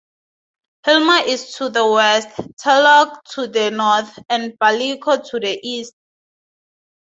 [0.83, 2.27] Hilmar is to the west;
[2.63, 5.93] Turlock to the north; and Ballico to the east.